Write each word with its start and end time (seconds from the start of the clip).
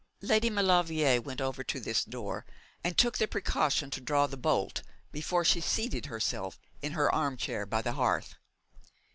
Lady 0.23 0.49
Maulevrier 0.49 1.21
went 1.21 1.39
over 1.39 1.63
to 1.63 1.79
this 1.79 2.03
door, 2.03 2.43
and 2.83 2.97
took 2.97 3.19
the 3.19 3.27
precaution 3.27 3.91
to 3.91 4.01
draw 4.01 4.25
the 4.25 4.35
bolt, 4.35 4.81
before 5.11 5.45
she 5.45 5.61
seated 5.61 6.07
herself 6.07 6.59
in 6.81 6.93
her 6.93 7.13
arm 7.13 7.37
chair 7.37 7.67
by 7.67 7.83
the 7.83 7.91
hearth. 7.93 8.33